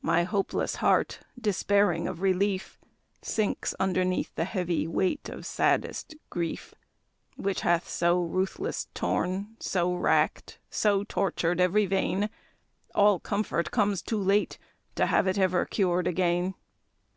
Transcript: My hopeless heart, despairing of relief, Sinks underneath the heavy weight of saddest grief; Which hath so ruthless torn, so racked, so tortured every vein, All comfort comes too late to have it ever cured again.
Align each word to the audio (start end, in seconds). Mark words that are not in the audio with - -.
My 0.00 0.24
hopeless 0.24 0.74
heart, 0.82 1.20
despairing 1.40 2.08
of 2.08 2.20
relief, 2.20 2.80
Sinks 3.20 3.74
underneath 3.78 4.34
the 4.34 4.44
heavy 4.44 4.88
weight 4.88 5.28
of 5.28 5.46
saddest 5.46 6.16
grief; 6.30 6.74
Which 7.36 7.60
hath 7.60 7.88
so 7.88 8.20
ruthless 8.20 8.88
torn, 8.92 9.54
so 9.60 9.94
racked, 9.94 10.58
so 10.68 11.04
tortured 11.04 11.60
every 11.60 11.86
vein, 11.86 12.28
All 12.92 13.20
comfort 13.20 13.70
comes 13.70 14.02
too 14.02 14.20
late 14.20 14.58
to 14.96 15.06
have 15.06 15.28
it 15.28 15.38
ever 15.38 15.64
cured 15.64 16.08
again. 16.08 16.54